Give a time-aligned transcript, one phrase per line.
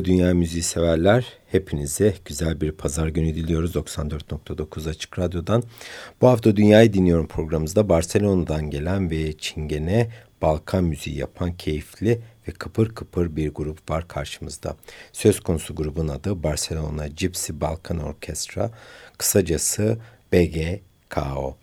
[0.00, 1.26] Merhaba Dünya Müziği severler.
[1.46, 5.62] Hepinize güzel bir pazar günü diliyoruz 94.9 Açık Radyo'dan.
[6.20, 10.10] Bu hafta Dünyayı Dinliyorum programımızda Barcelona'dan gelen ve Çingene
[10.42, 14.76] Balkan müziği yapan keyifli ve kıpır kıpır bir grup var karşımızda.
[15.12, 18.70] Söz konusu grubun adı Barcelona Gypsy Balkan Orkestra,
[19.18, 19.98] kısacası
[20.32, 21.56] BGKO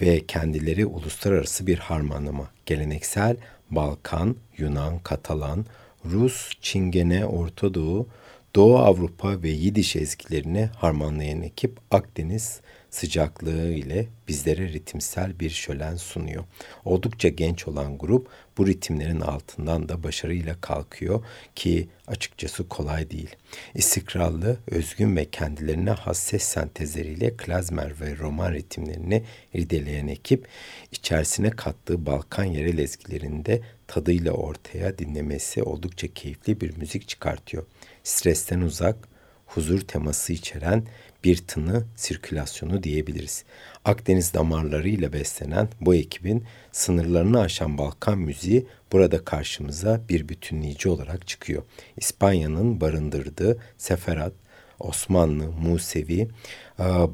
[0.00, 3.36] ve kendileri uluslararası bir harmanlama, geleneksel
[3.70, 5.66] Balkan, Yunan, Katalan,
[6.04, 8.06] Rus, Çingene, Orta Doğu,
[8.54, 16.44] Doğu Avrupa ve Yidiş ezgilerini harmanlayan ekip Akdeniz sıcaklığı ile bizlere ritimsel bir şölen sunuyor.
[16.84, 21.24] Oldukça genç olan grup bu ritimlerin altından da başarıyla kalkıyor
[21.54, 23.36] ki açıkçası kolay değil.
[23.74, 29.24] İstikrarlı, özgün ve kendilerine has ses sentezleriyle klezmer ve roman ritimlerini
[29.54, 30.48] irdeleyen ekip
[30.92, 37.66] içerisine kattığı Balkan yerel ezgilerinde tadıyla ortaya dinlemesi oldukça keyifli bir müzik çıkartıyor.
[38.04, 39.08] Stresten uzak,
[39.46, 40.86] huzur teması içeren
[41.24, 43.44] bir tını sirkülasyonu diyebiliriz.
[43.84, 51.62] Akdeniz damarlarıyla beslenen bu ekibin sınırlarını aşan Balkan müziği burada karşımıza bir bütünleyici olarak çıkıyor.
[51.96, 54.32] İspanya'nın barındırdığı Seferat,
[54.80, 56.28] Osmanlı, Musevi,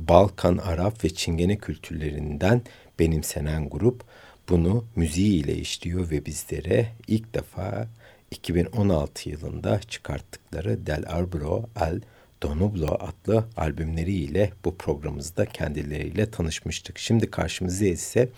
[0.09, 2.63] Balkan, Arap ve Çingene kültürlerinden
[2.99, 4.05] benimsenen grup
[4.49, 7.89] bunu müziğiyle işliyor ve bizlere ilk defa
[8.31, 12.01] 2016 yılında çıkarttıkları Del Arbro Al
[12.45, 16.99] Donublo adlı albümleriyle bu programımızda kendileriyle tanışmıştık.
[16.99, 18.29] Şimdi karşımıza ise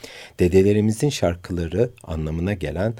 [0.40, 2.94] dedelerimizin şarkıları anlamına gelen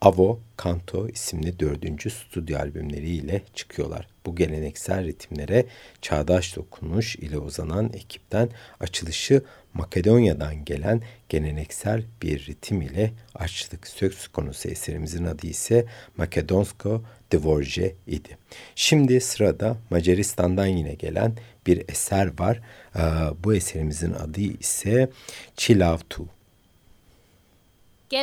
[0.00, 4.06] Avo Canto isimli dördüncü stüdyo albümleriyle çıkıyorlar.
[4.26, 5.66] Bu geleneksel ritimlere
[6.02, 8.48] çağdaş dokunuş ile uzanan ekipten
[8.80, 9.42] açılışı
[9.74, 13.86] Makedonya'dan gelen geleneksel bir ritim ile açtık.
[13.86, 15.86] Söz konusu eserimizin adı ise
[16.16, 17.02] Makedonsko
[17.32, 18.38] Dvorje idi.
[18.74, 21.32] Şimdi sırada Macaristan'dan yine gelen
[21.66, 22.60] bir eser var.
[23.44, 25.10] Bu eserimizin adı ise
[25.56, 26.26] Chilavtu.
[28.12, 28.22] Che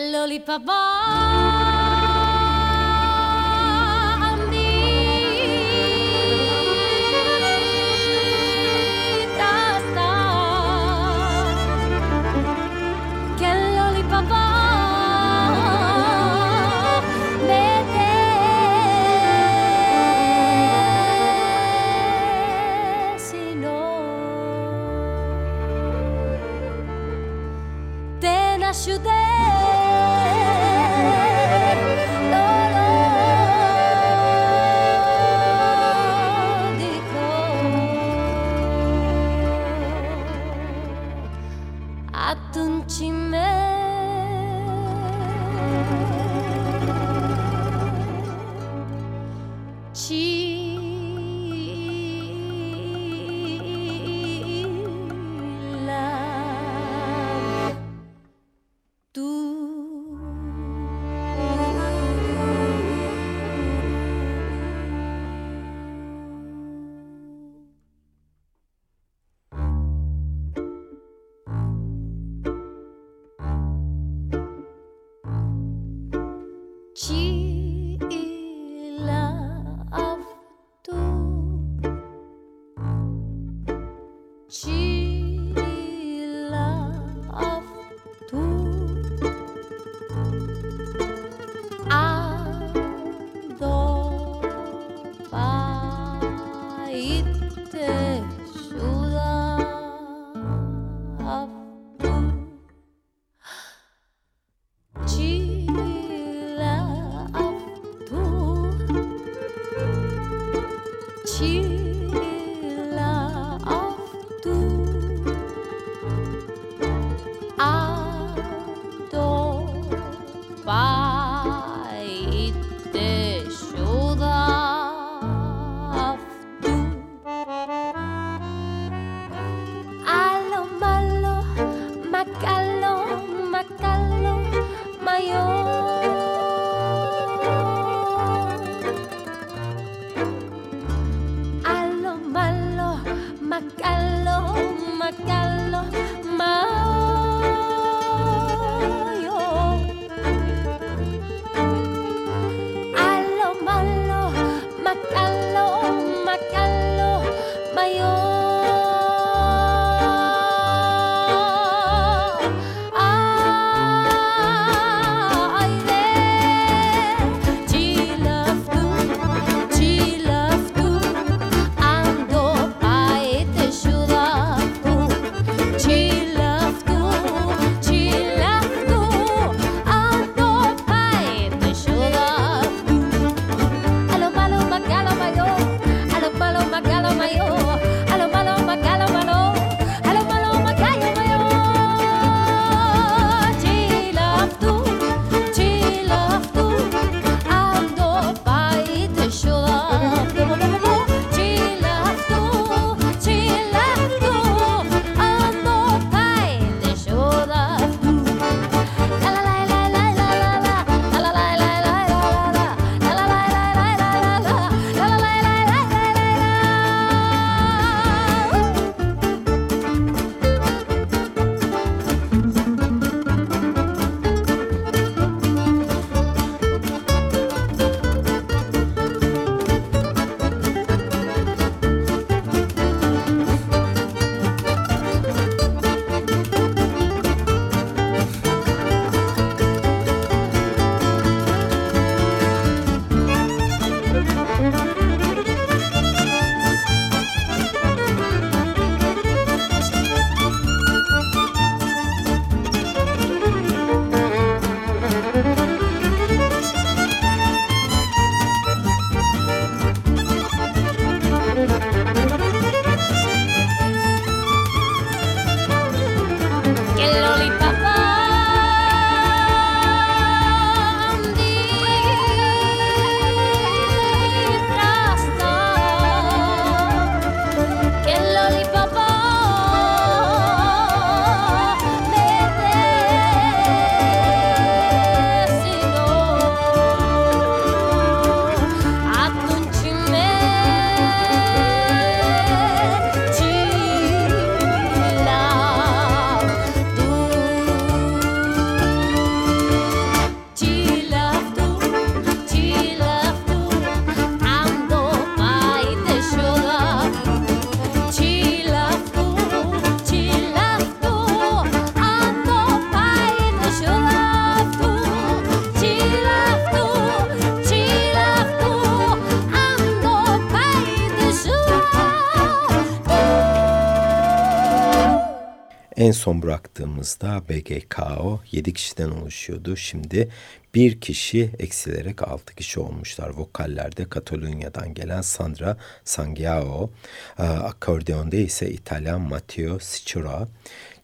[326.30, 329.76] son bıraktığımızda BGKO 7 kişiden oluşuyordu.
[329.76, 330.30] Şimdi
[330.76, 333.30] bir kişi eksilerek 6 kişi olmuşlar.
[333.30, 336.92] Vokallerde Katalonya'dan gelen Sandra Sangiao,
[337.40, 340.48] e, akordeonda ise İtalyan Matteo Sicura,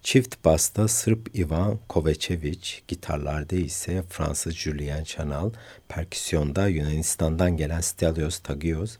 [0.06, 5.52] Çift basta Sırp Ivan Kovacevic, gitarlarda ise Fransız Julien Chanal,
[5.88, 8.98] perküsyonda Yunanistan'dan gelen Stelios Tagios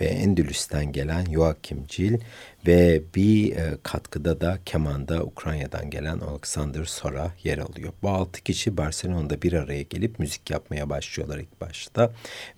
[0.00, 2.18] ve Endülüs'ten gelen Joachim Cil
[2.66, 7.92] ve bir e, katkıda da kemanda Ukrayna'dan gelen Alexander Sora yer alıyor.
[8.02, 12.12] Bu altı kişi Barcelona'da bir araya gelip müzik yapmaya başlıyorlar ilk başta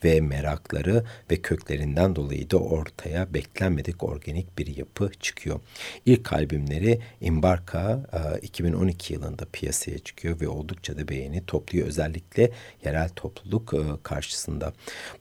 [0.05, 5.61] ve merakları ve köklerinden dolayı da ortaya beklenmedik organik bir yapı çıkıyor.
[6.07, 12.50] İlk albümleri Imbarka e, 2012 yılında piyasaya çıkıyor ve oldukça da beğeni topluyor özellikle
[12.85, 14.73] yerel topluluk e, karşısında.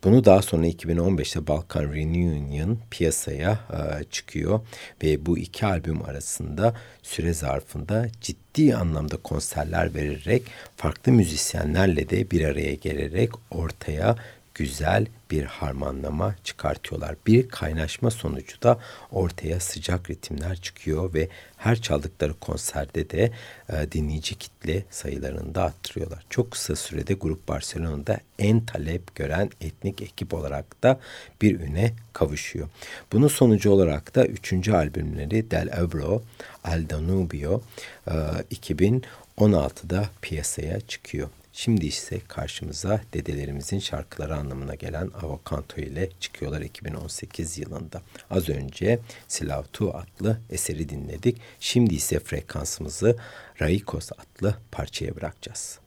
[0.03, 4.59] Bunu daha sonra 2015'te Balkan Reunion piyasaya e, çıkıyor
[5.03, 10.43] ve bu iki albüm arasında süre zarfında ciddi anlamda konserler vererek
[10.75, 14.15] farklı müzisyenlerle de bir araya gelerek ortaya
[14.57, 17.15] güzel bir harmanlama çıkartıyorlar.
[17.27, 18.79] Bir kaynaşma sonucu da
[19.11, 23.31] ortaya sıcak ritimler çıkıyor ve her çaldıkları konserde de
[23.69, 26.25] e, dinleyici kitle sayılarını da arttırıyorlar.
[26.29, 30.99] Çok kısa sürede Grup Barcelona'da en talep gören etnik ekip olarak da
[31.41, 32.69] bir üne kavuşuyor.
[33.13, 36.23] Bunun sonucu olarak da üçüncü albümleri Del Ebro,
[36.63, 37.61] Al Danubio
[38.07, 38.13] e,
[38.55, 41.29] 2016'da piyasaya çıkıyor.
[41.59, 48.01] Şimdi ise karşımıza dedelerimizin şarkıları anlamına gelen Avokanto ile çıkıyorlar 2018 yılında.
[48.29, 51.41] Az önce Silavtu adlı eseri dinledik.
[51.59, 53.17] Şimdi ise frekansımızı
[53.61, 55.79] Raikos adlı parçaya bırakacağız.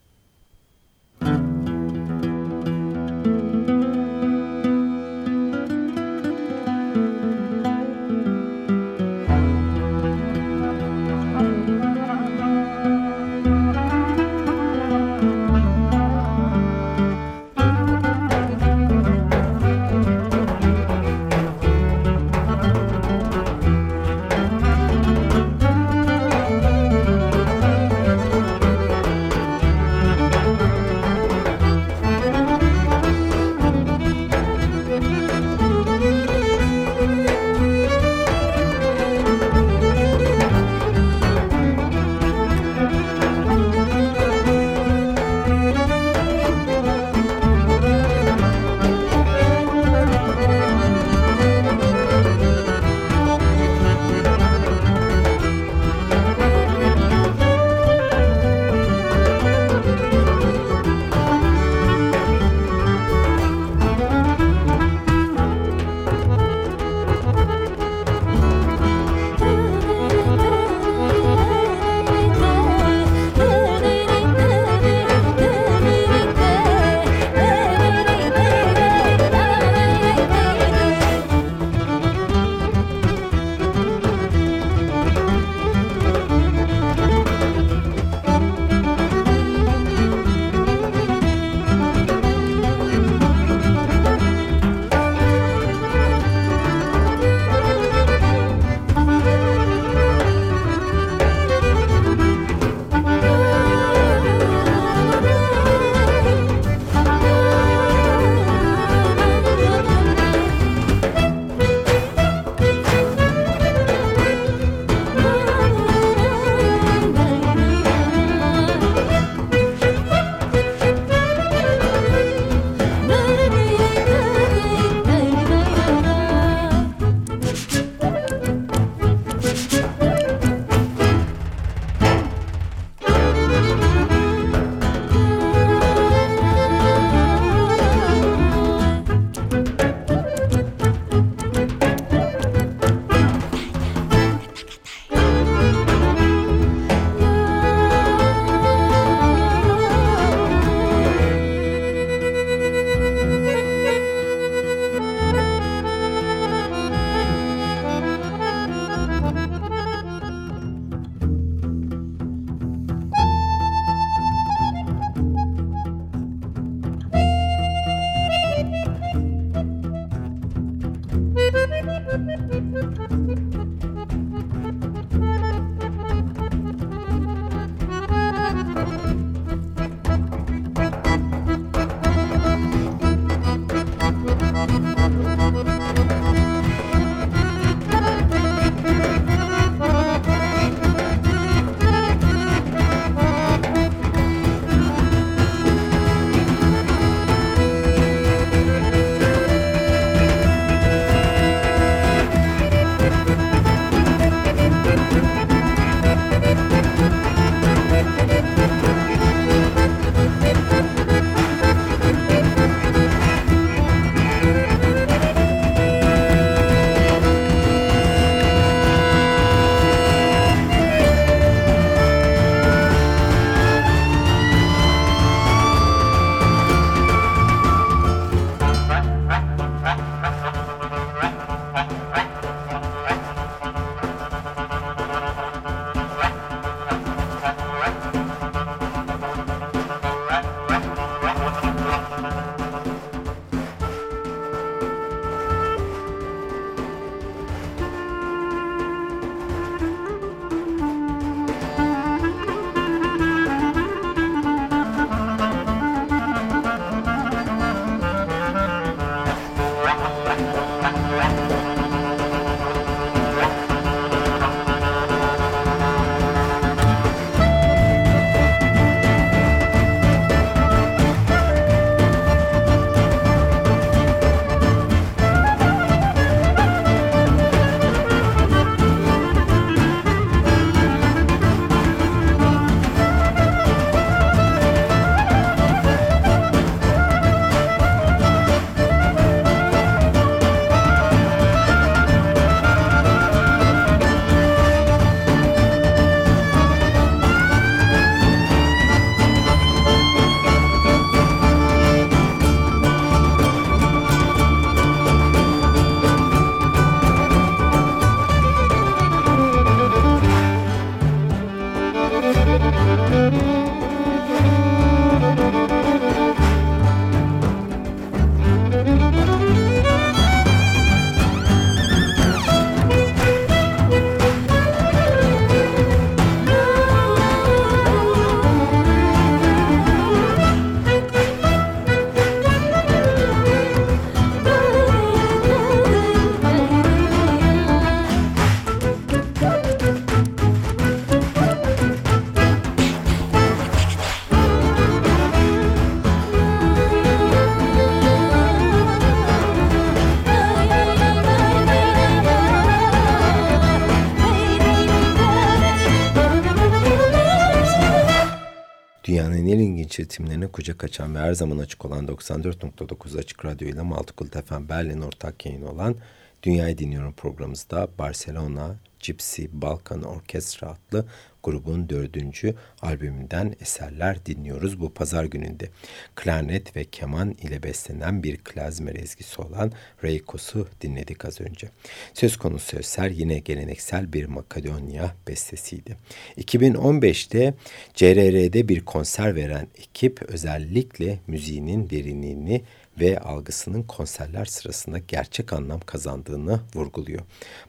[360.60, 365.46] Kucak açan ve her zaman açık olan 94.9 Açık Radyo ile Maltıkult FM Berlin ortak
[365.46, 365.96] yayın olan
[366.42, 371.04] Dünyayı Dinliyorum programımızda Barcelona Gypsy Balkan Orkestra adlı
[371.42, 375.68] grubun dördüncü albümünden eserler dinliyoruz bu pazar gününde.
[376.14, 379.72] Klarnet ve keman ile beslenen bir klezmer ezgisi olan
[380.04, 381.68] Reykos'u dinledik az önce.
[382.14, 385.96] Söz konusu eser yine geleneksel bir Makedonya bestesiydi.
[386.38, 387.54] 2015'te
[387.94, 392.62] CRR'de bir konser veren ekip özellikle müziğinin derinliğini
[393.00, 397.22] ve algısının konserler sırasında gerçek anlam kazandığını vurguluyor.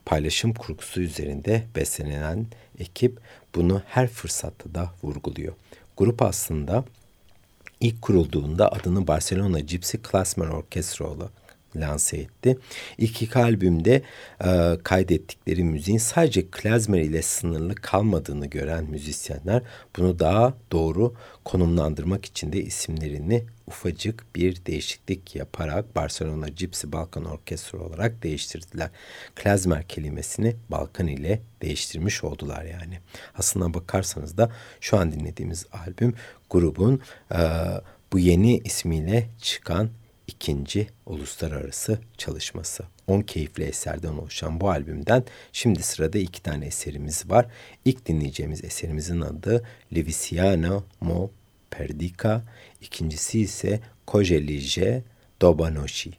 [0.06, 2.46] Paylaşım kurgusu üzerinde beslenen
[2.80, 3.20] ekip
[3.56, 5.54] bunu her fırsatta da vurguluyor.
[5.98, 6.86] Grup aslında
[7.80, 11.06] ilk kurulduğunda adını Barcelona Gypsy Klezmer Orkestra
[11.76, 12.58] lanse etti.
[12.98, 14.02] İlk iki albümde
[14.46, 19.62] e, kaydettikleri müziğin sadece klezmer ile sınırlı kalmadığını gören müzisyenler
[19.98, 21.14] bunu daha doğru
[21.46, 28.90] konumlandırmak için de isimlerini ufacık bir değişiklik yaparak Barcelona Gypsy Balkan Orkestra olarak değiştirdiler.
[29.36, 33.00] Klezmer kelimesini Balkan ile değiştirmiş oldular yani.
[33.38, 36.14] Aslına bakarsanız da şu an dinlediğimiz albüm
[36.50, 37.40] grubun e,
[38.14, 39.90] bu yeni ismiyle çıkan
[40.32, 42.84] ikinci uluslararası çalışması.
[43.08, 47.46] 10 keyifli eserden oluşan bu albümden şimdi sırada iki tane eserimiz var.
[47.86, 49.64] İlk dinleyeceğimiz eserimizin adı
[49.94, 51.30] Livisiano Mo
[51.72, 52.42] Perdica,
[52.82, 55.04] ikincisi ise Kojelije
[55.42, 56.12] Dobanoshi.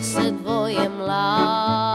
[0.00, 1.89] nocy dwojem lat.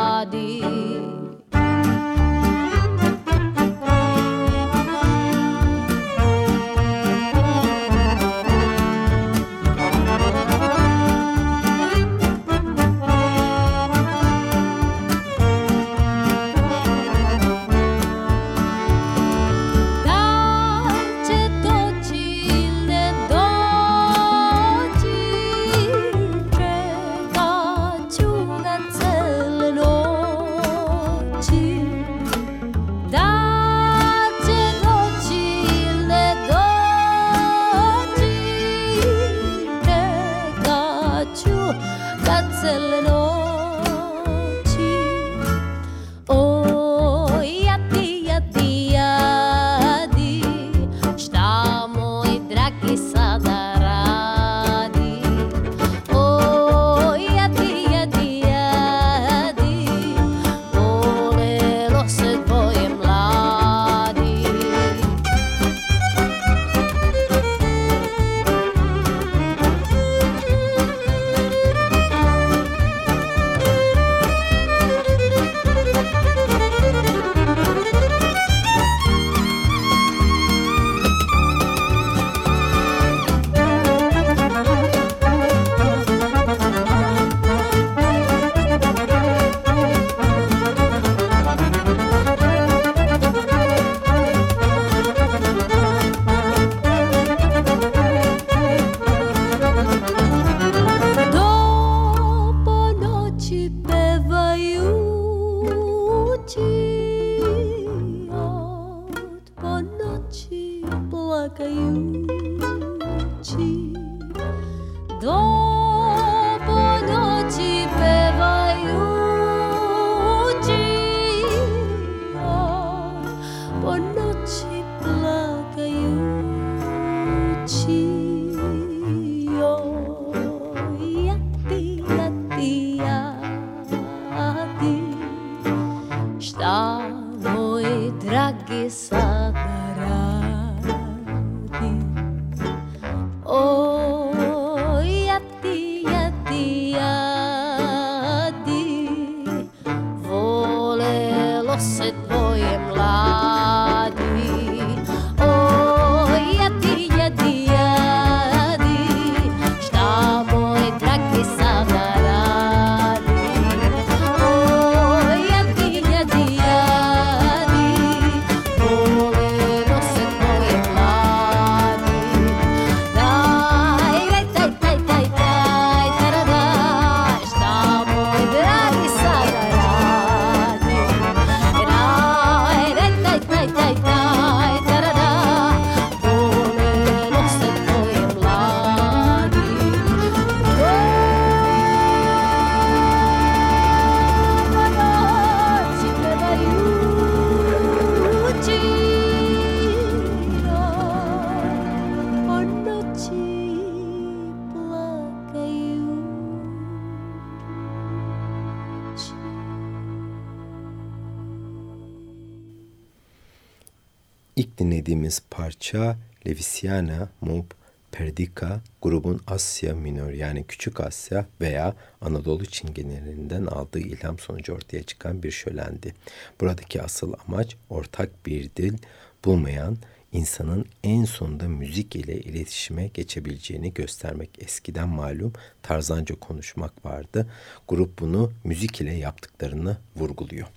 [214.78, 217.66] Dinlediğimiz parça Levisiana Mob
[218.12, 225.44] Perdika grubun Asya Minör yani Küçük Asya veya Anadolu çingenelerinden aldığı ilham sonucu ortaya çıkan
[225.44, 226.14] bir şölendi.
[226.62, 228.98] Buradaki asıl amaç ortak bir dil
[229.46, 229.98] bulmayan
[230.32, 234.50] insanın en sonunda müzik ile iletişime geçebileceğini göstermek.
[234.60, 235.54] Eskiden malum
[235.84, 237.48] tarzanca konuşmak vardı.
[237.88, 240.68] Grup bunu müzik ile yaptıklarını vurguluyor.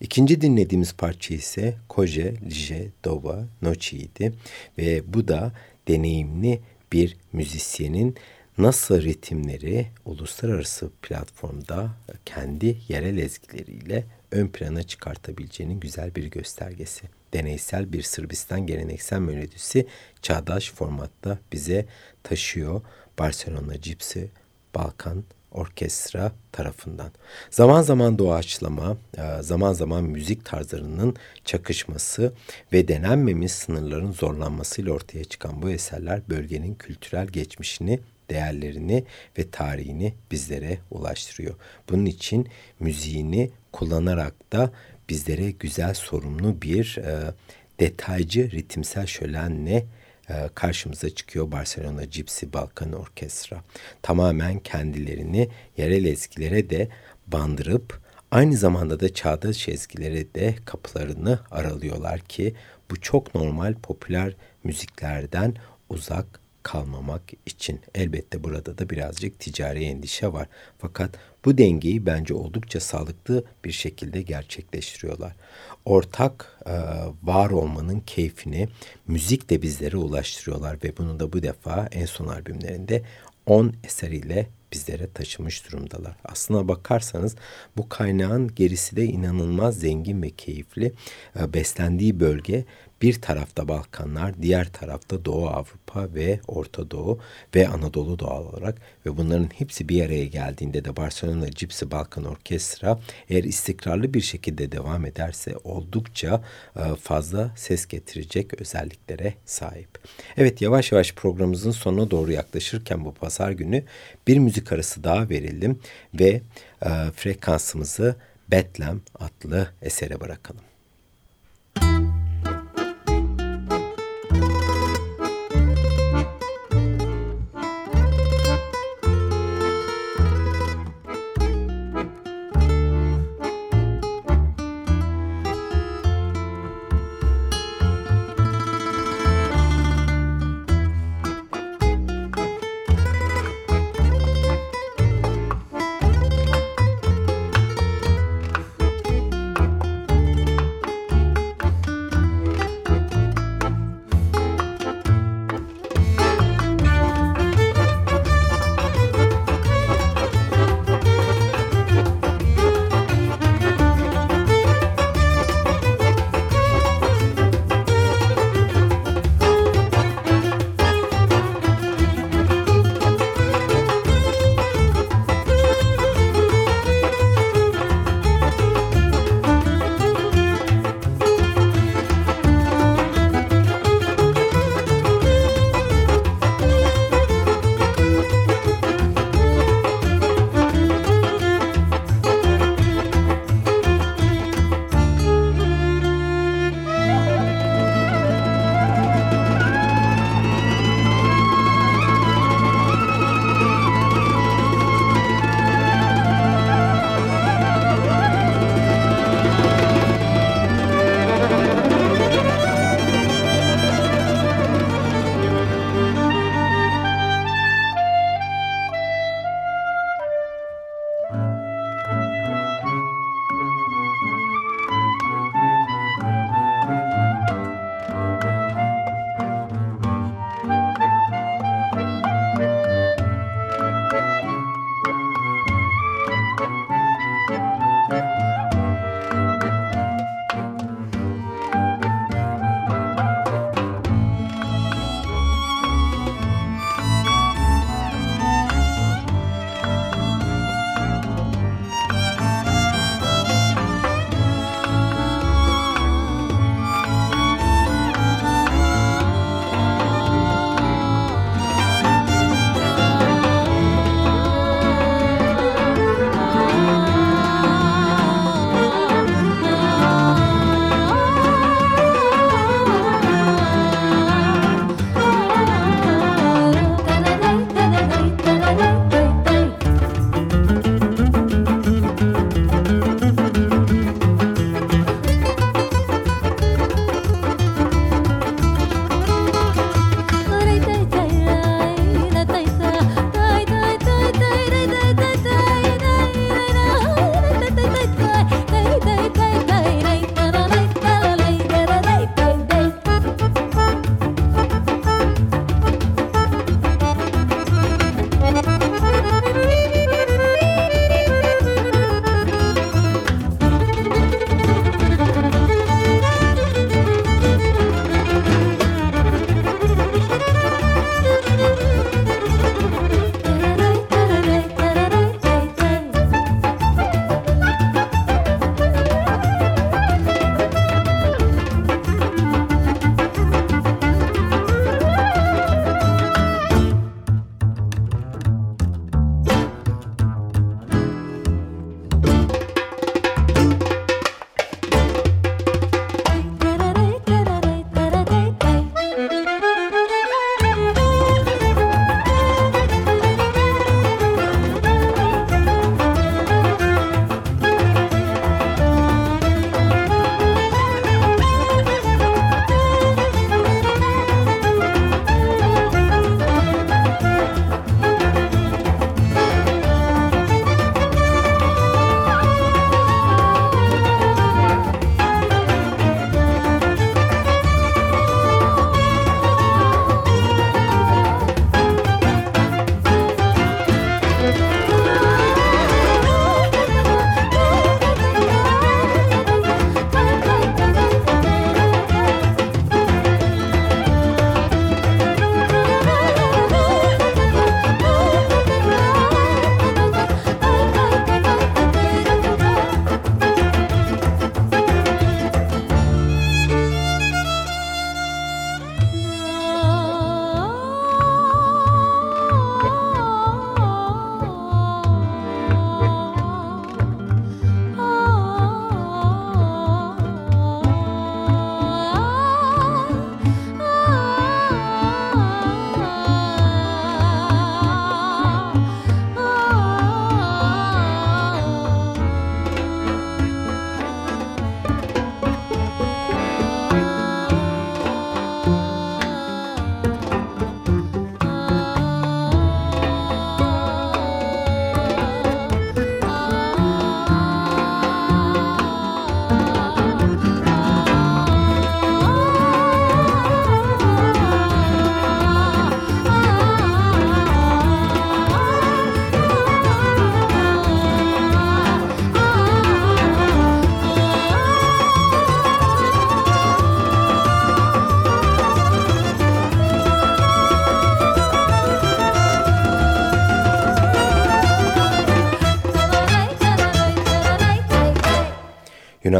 [0.00, 4.32] İkinci dinlediğimiz parça ise Koje Lije Dova Nochi idi
[4.78, 5.52] ve bu da
[5.88, 6.60] deneyimli
[6.92, 8.16] bir müzisyenin
[8.58, 11.90] nasıl ritimleri uluslararası platformda
[12.24, 17.02] kendi yerel ezgileriyle ön plana çıkartabileceğinin güzel bir göstergesi.
[17.32, 19.86] Deneysel bir Sırbistan geleneksel melodisi
[20.22, 21.86] çağdaş formatta bize
[22.22, 22.82] taşıyor.
[23.18, 24.30] Barcelona Cipsi,
[24.74, 25.24] Balkan
[25.54, 27.10] orkestra tarafından.
[27.50, 32.32] Zaman zaman doğaçlama, e, zaman zaman müzik tarzlarının çakışması
[32.72, 38.00] ve denenmemiş sınırların zorlanmasıyla ortaya çıkan bu eserler bölgenin kültürel geçmişini
[38.30, 39.04] değerlerini
[39.38, 41.54] ve tarihini bizlere ulaştırıyor.
[41.90, 42.48] Bunun için
[42.80, 44.70] müziğini kullanarak da
[45.08, 47.34] bizlere güzel sorumlu bir e,
[47.80, 49.86] detaycı ritimsel şölenle
[50.30, 53.64] e, karşımıza çıkıyor Barcelona Gypsy Balkan Orkestra.
[54.02, 56.88] Tamamen kendilerini yerel ezgilere de
[57.26, 58.00] bandırıp
[58.30, 62.54] aynı zamanda da çağdaş ezgilere de kapılarını aralıyorlar ki
[62.90, 65.56] bu çok normal popüler müziklerden
[65.88, 67.80] uzak kalmamak için.
[67.94, 70.48] Elbette burada da birazcık ticari endişe var.
[70.78, 71.10] Fakat
[71.44, 75.36] bu dengeyi bence oldukça sağlıklı bir şekilde gerçekleştiriyorlar.
[75.84, 76.74] Ortak e,
[77.22, 78.68] var olmanın keyfini
[79.06, 83.02] müzik de bizlere ulaştırıyorlar ve bunu da bu defa en son albümlerinde
[83.46, 86.16] 10 eseriyle bizlere taşımış durumdalar.
[86.24, 87.36] Aslına bakarsanız
[87.76, 90.92] bu kaynağın gerisi de inanılmaz zengin ve keyifli.
[91.40, 92.64] E, beslendiği bölge
[93.02, 97.18] bir tarafta Balkanlar, diğer tarafta Doğu Avrupa ve Orta Doğu
[97.54, 103.00] ve Anadolu doğal olarak ve bunların hepsi bir araya geldiğinde de Barcelona Gypsy Balkan Orkestra
[103.28, 106.42] eğer istikrarlı bir şekilde devam ederse oldukça
[106.76, 109.98] e, fazla ses getirecek özelliklere sahip.
[110.36, 113.84] Evet yavaş yavaş programımızın sonuna doğru yaklaşırken bu pazar günü
[114.26, 115.78] bir müzik arası daha verelim
[116.14, 116.40] ve
[116.82, 118.16] e, frekansımızı
[118.50, 120.73] Betlem adlı esere bırakalım.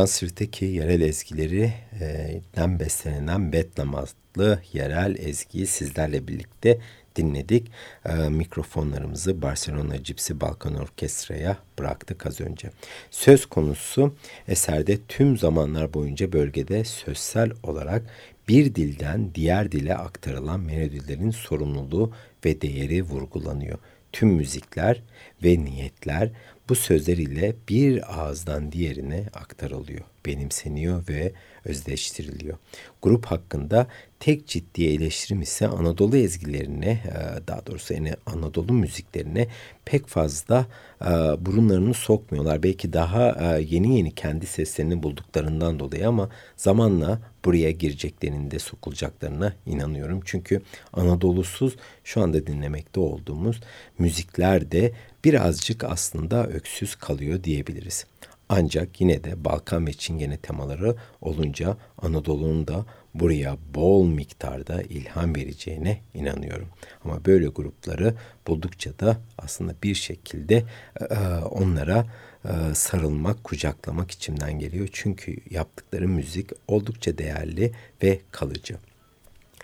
[0.06, 6.78] Sirt'teki yerel ezgilerinden beslenen Betlam adlı yerel ezgiyi sizlerle birlikte
[7.16, 7.70] dinledik.
[8.04, 12.70] E, mikrofonlarımızı Barcelona Cipsi Balkan Orkestra'ya bıraktık az önce.
[13.10, 14.14] Söz konusu
[14.48, 18.02] eserde tüm zamanlar boyunca bölgede sözsel olarak
[18.48, 22.12] bir dilden diğer dile aktarılan melodilerin sorumluluğu
[22.44, 23.78] ve değeri vurgulanıyor.
[24.12, 25.02] Tüm müzikler
[25.44, 26.30] ve niyetler
[26.68, 31.32] bu sözler ile bir ağızdan diğerine aktarılıyor, benimseniyor ve
[31.64, 32.58] özdeştiriliyor.
[33.02, 33.86] Grup hakkında
[34.20, 39.48] tek ciddi eleştirim ise Anadolu ezgilerine, e, daha doğrusu yani Anadolu müziklerine
[39.84, 40.66] pek fazla
[41.02, 41.06] e,
[41.46, 42.62] burunlarını sokmuyorlar.
[42.62, 50.20] Belki daha e, yeni yeni kendi seslerini bulduklarından dolayı ama zamanla buraya gireceklerinde sokulacaklarına inanıyorum.
[50.24, 50.60] Çünkü
[50.92, 53.60] Anadolu'suz şu anda dinlemekte olduğumuz
[53.98, 54.92] müzikler de
[55.24, 58.06] birazcık aslında öksüz kalıyor diyebiliriz.
[58.48, 66.00] Ancak yine de Balkan ve Çingene temaları olunca Anadolu'nun da buraya bol miktarda ilham vereceğine
[66.14, 66.68] inanıyorum.
[67.04, 68.14] Ama böyle grupları
[68.46, 70.64] buldukça da aslında bir şekilde
[71.10, 71.16] e,
[71.50, 72.06] onlara
[72.44, 74.88] e, sarılmak, kucaklamak içimden geliyor.
[74.92, 77.72] Çünkü yaptıkları müzik oldukça değerli
[78.02, 78.76] ve kalıcı.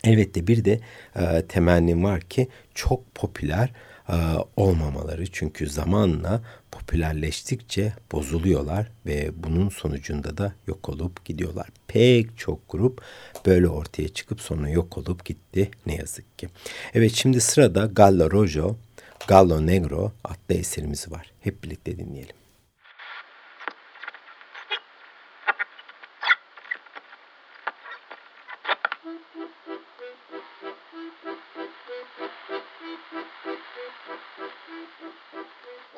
[0.05, 0.81] Elbette bir de
[1.16, 3.72] e, temennim var ki çok popüler
[4.11, 4.16] e,
[4.56, 5.26] olmamaları.
[5.32, 11.68] Çünkü zamanla popülerleştikçe bozuluyorlar ve bunun sonucunda da yok olup gidiyorlar.
[11.86, 13.02] Pek çok grup
[13.46, 16.48] böyle ortaya çıkıp sonra yok olup gitti ne yazık ki.
[16.94, 18.76] Evet şimdi sırada Gallo Rojo,
[19.26, 21.32] Gallo Negro adlı eserimiz var.
[21.40, 22.39] Hep birlikte dinleyelim.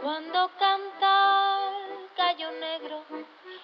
[0.02, 3.04] Cuando canta el gallo negro,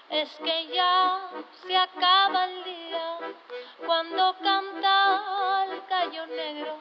[0.08, 1.30] es que ya
[1.66, 3.18] se acaba el día.
[3.84, 6.78] Cuando canta el gallo negro,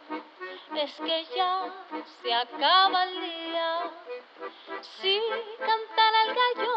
[0.75, 1.73] es que ya
[2.21, 3.91] se acaba el día.
[5.01, 5.21] Si
[5.57, 6.76] cantara el gallo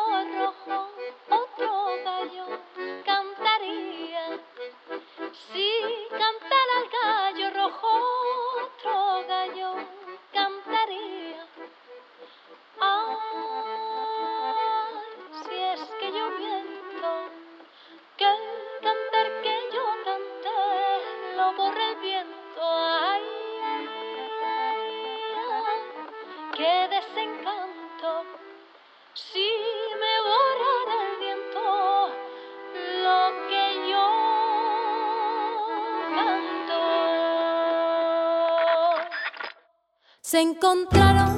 [40.41, 41.37] encontraron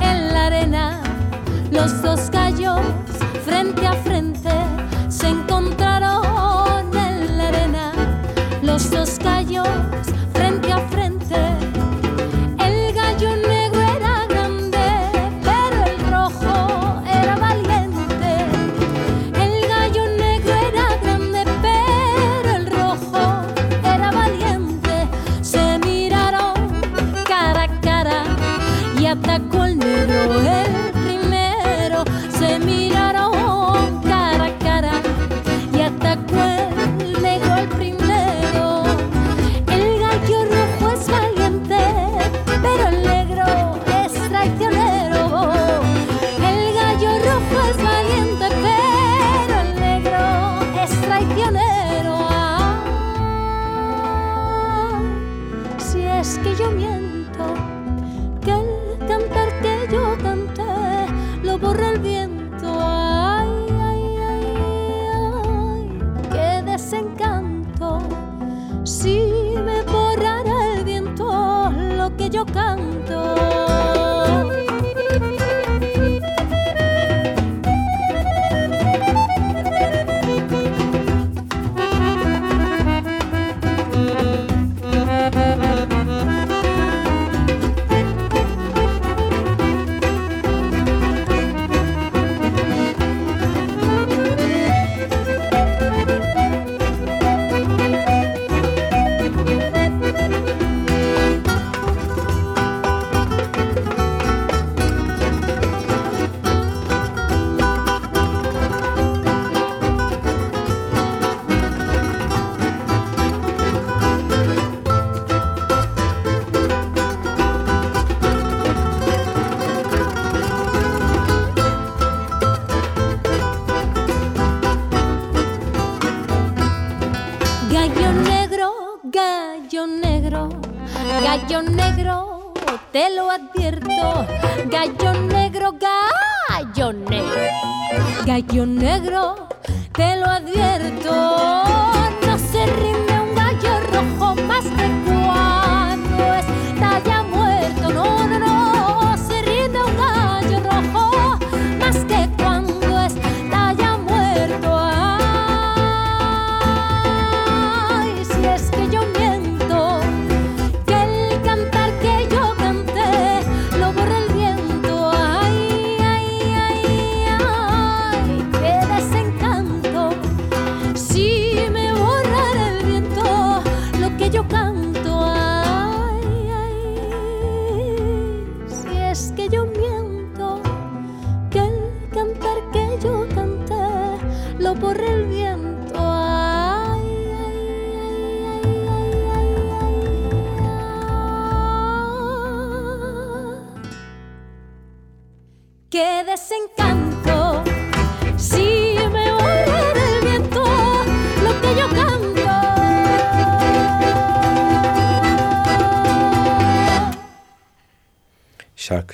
[0.00, 1.02] en la arena
[1.70, 2.80] los dos gallos
[3.44, 4.50] frente a frente.
[5.08, 7.92] Se encontraron en la arena
[8.62, 9.68] los dos gallos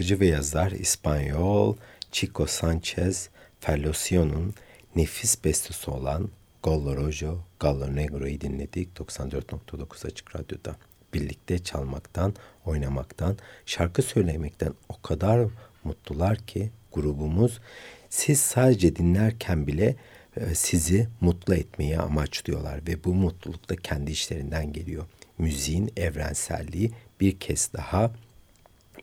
[0.04, 1.76] Şarkıcı ve yazar İspanyol
[2.12, 3.28] Chico Sanchez
[3.60, 4.54] Ferlocion'un
[4.96, 6.28] nefis bestesi olan
[6.62, 10.76] Gallo Rojo, Gallo Negro'yu dinledik 94.9 Açık Radyo'da.
[11.14, 12.34] Birlikte çalmaktan,
[12.64, 13.36] oynamaktan,
[13.66, 15.48] şarkı söylemekten o kadar
[15.84, 17.60] mutlular ki grubumuz
[18.10, 19.96] siz sadece dinlerken bile
[20.36, 25.04] e, sizi mutlu etmeyi amaçlıyorlar ve bu mutluluk da kendi işlerinden geliyor.
[25.38, 28.12] Müziğin evrenselliği bir kez daha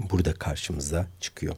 [0.10, 1.56] burada karşımıza çıkıyor.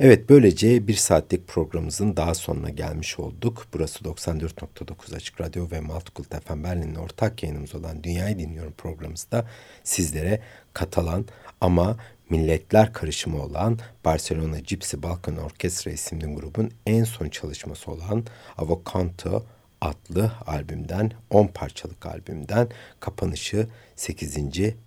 [0.00, 3.66] Evet böylece bir saatlik programımızın daha sonuna gelmiş olduk.
[3.74, 9.46] Burası 94.9 Açık Radyo ve Multicult FM Berlin'in ortak yayınımız olan Dünyayı Dinliyorum programımızda
[9.84, 10.40] sizlere
[10.72, 11.26] Katalan
[11.60, 11.96] ama
[12.30, 18.24] milletler karışımı olan Barcelona Gypsy Balkan Orkestra isimli grubun en son çalışması olan
[18.58, 19.44] Avocanto
[19.80, 22.68] adlı albümden 10 parçalık albümden
[23.00, 23.66] kapanışı
[23.96, 24.36] 8.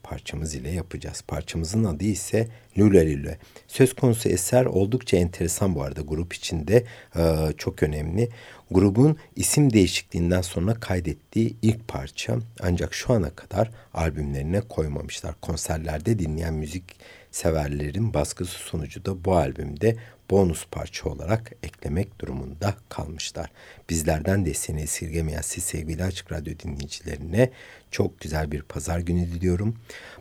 [0.04, 1.24] parçamız ile yapacağız.
[1.28, 3.38] Parçamızın adı ise Lule Lule.
[3.68, 6.84] Söz konusu eser oldukça enteresan bu arada grup içinde
[7.16, 8.30] e, çok önemli.
[8.72, 15.36] Grubun isim değişikliğinden sonra kaydettiği ilk parça ancak şu ana kadar albümlerine koymamışlar.
[15.42, 16.84] Konserlerde dinleyen müzik
[17.32, 19.96] severlerin baskısı sonucu da bu albümde
[20.34, 23.52] bonus parça olarak eklemek durumunda kalmışlar.
[23.90, 27.52] Bizlerden desteğini esirgemeyen siz sevgili Açık Radyo dinleyicilerine
[27.92, 29.76] çok güzel bir pazar günü diliyorum.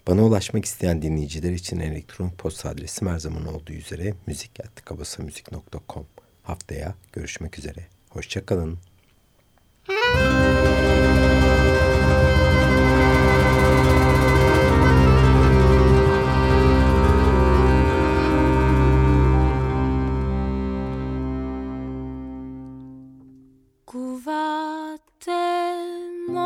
[0.09, 6.07] Bana ulaşmak isteyen dinleyiciler için elektronik posta adresim her zaman olduğu üzere müzik.kabasamüzik.com
[6.43, 7.87] Haftaya görüşmek üzere.
[8.11, 8.79] Hoşçakalın.
[9.87, 11.32] 구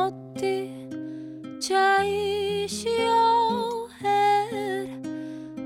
[0.07, 0.71] otti
[1.61, 3.11] çayışıyor
[4.03, 4.87] her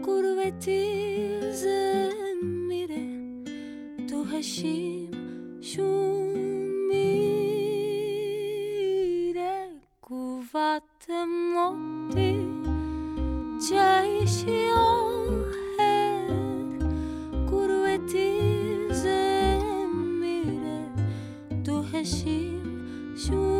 [0.04, 0.82] gurbeti
[1.52, 3.06] zemmire
[4.12, 5.10] duhaşim
[5.62, 5.90] şumire
[10.02, 12.36] kuvatem otti
[13.70, 16.28] çayışıyor her
[17.50, 18.30] gurbeti
[18.94, 19.60] zemmire
[21.92, 22.60] hashim
[23.16, 23.59] şumire